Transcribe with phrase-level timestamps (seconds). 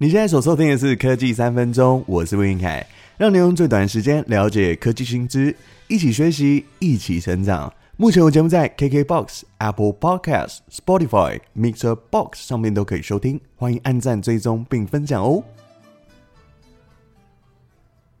[0.00, 5.52] 你现在所收听的是科技三分钟，我是魏云凯，让你用最短时间了解科技新知，
[5.88, 7.72] 一起学习，一起成长。
[7.96, 15.42] 目前我节目在 KKBOX、Apple Podcast、Spotify、Mixer Box 上面都可以收听，欢迎按赞、追踪并分享哦。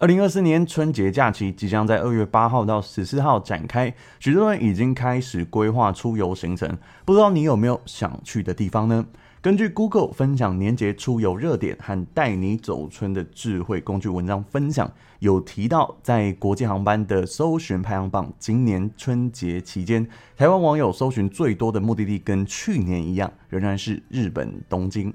[0.00, 9.06] 二零二四年春节假期即将在二月八号到十四号展开，许多人已经开始规划出游行程，不知道你有没有想去的地方呢？
[9.42, 25.10] 根据 Google 分享年节出游热点和带你走春的智慧工具文章分享，有提到在国际航班的搜寻排行榜，今年春节期间，台湾网友搜寻最多的目的地跟去年一样，仍然是日本东京。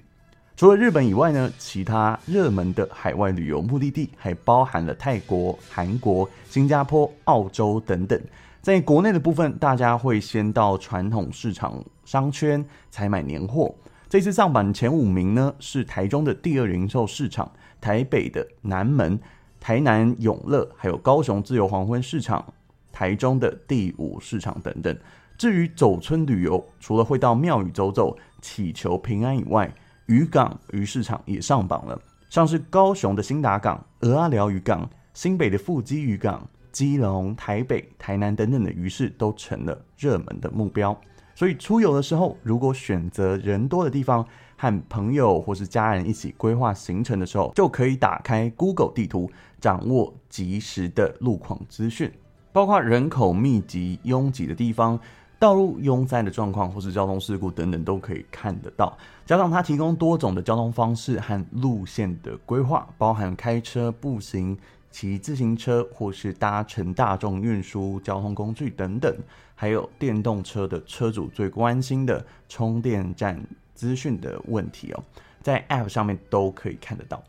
[0.55, 8.19] 除了日本以外呢，其他热门的海外旅游目的地还包含了泰国、韩国、新加坡、澳洲等等。
[8.59, 13.71] 在国内的部分，大家会先到传统市场商圈采买年货。
[14.15, 17.51] 这次上榜前五名呢，是台中的第二零售市场、
[17.81, 19.19] 台北的南门、
[19.59, 22.53] 台南永乐，还有高雄自由黄昏市场、
[22.93, 24.97] 台中的第五市场等等。
[25.37, 29.69] 至于走村旅游，除了会到庙宇走走、祈求平安以外，
[30.05, 40.97] 渔港鱼市场也上榜了，像是高雄的兴达港、鹅阿寮渔港、新北的富基渔港、基隆、台北、台南等等的鱼市都成了热门的目标。
[41.35, 44.25] 所以出游的时候，如果选择人多的地方，
[44.57, 52.09] 和朋友或是家人一起规划行程的时候，就可以打开 Google 地图，掌握即时的路况资讯，
[52.53, 54.97] 包括人口密集、拥挤的地方、
[55.37, 58.97] 道路拥塞的状况，或是交通事故等等，都可以看得到。
[59.25, 64.57] 加上它提供多种的交通方式和路线的规划，包含开车、步行。
[64.95, 69.13] 骑自行车或是搭乘大众运输交通工具等等，
[69.53, 73.37] 还有电动车的车主最关心的充电站
[73.73, 75.03] 资讯的问题哦，
[75.41, 77.21] 在 App 上面都可以看得到。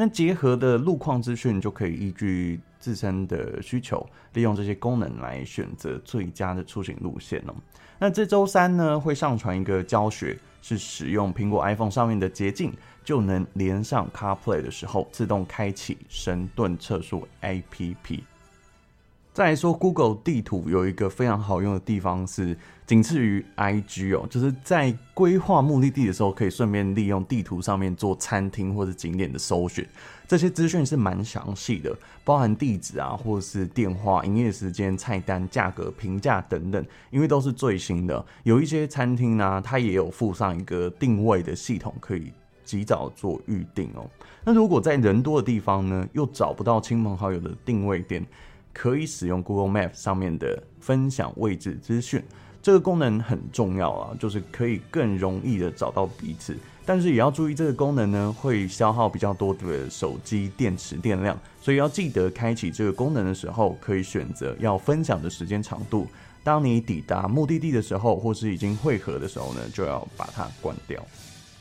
[0.00, 7.54] 那结合的路况资讯，就可以依据自身的需求，利用这些功能来选择最佳的出行路线哦。
[7.98, 12.72] 那这周三呢，会上传一个教学，是使用苹果 iPhone 上面的捷径。
[13.04, 18.20] 就能连上 CarPlay 的时候，自动开启神盾测速 APP。
[19.38, 29.86] 再来说，Google 地图有一个非常好用的地方是，仅次于 IG 哦，就是在规划目的地的时候，可以顺便利用地图上面做餐厅或者景点的搜寻。
[30.26, 38.26] 这些资讯是蛮详细的，包含地址啊，或者是电话、营业时间、菜单、价格、评价等等，因为都是最新的。
[38.42, 42.32] 有一些餐厅呢，它也有附上一个定位的系统，可以。
[42.64, 44.04] 及早做预定哦。
[44.44, 48.22] 那如果在人多的地方呢，又找不到亲朋好友的定位点，
[48.78, 52.22] 可以使用 Google Map 上面的分享位置资讯。
[52.62, 56.56] 这个功能很重要啊，就是可以更容易的找到彼此。
[56.86, 66.06] 但是也要注意，这个功能呢，会消耗比较多的手机电池电量，所以要记得开启这个功能的时候，可以选择要分享的时间长度。
[66.44, 71.04] 当你抵达目的地的时候，或是已经汇合的时候呢，就要把它关掉。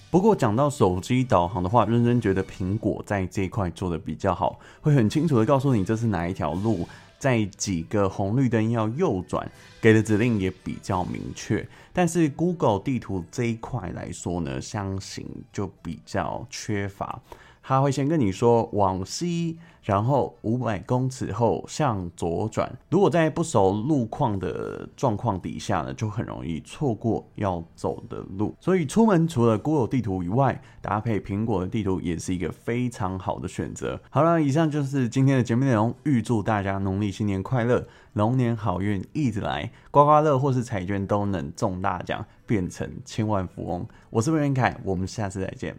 [0.09, 9.49] 不过讲到手机导航的话，认真觉得苹果在这一块做得比较好，会很清楚的告诉你这是哪一条路，在几个红绿灯要右转，
[9.81, 11.67] 给的指令也比较明确。
[11.91, 17.19] 但是 Google 地图这一块来说呢，相形就比较缺乏。
[17.67, 22.73] 他会先跟你说往西，然后五百公尺后向左转。
[22.89, 28.55] 如果在不熟路况的状况底下呢，就很容易错过要走的路。
[28.61, 33.99] 所以出门除了 Google 地图以外，搭配苹果的地图也是一个非常好的选择。
[34.09, 35.93] 好了，以上就是今天的节目内容。
[36.03, 43.85] 预祝大家农历新年快乐，龙年好运一直来，刮刮乐或是彩券都能中大奖，变成千万富翁。
[44.09, 45.75] 我是魏元凯，我们下次再见，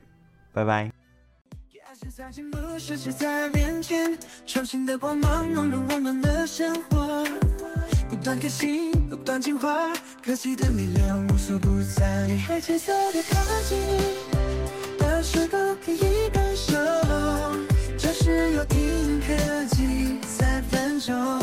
[0.52, 0.97] 拜拜。
[2.00, 4.16] 现在进入世界在面前，
[4.46, 7.24] 全新的光芒融入我们的生活，
[8.08, 9.92] 不断更新，不断进化，
[10.24, 12.28] 科技的力量无所不在。
[12.46, 13.34] 黑浅色的科
[13.68, 13.74] 技，
[14.96, 16.74] 的时候可以感受，
[17.98, 19.34] 这是有听科
[19.74, 21.37] 技三分钟，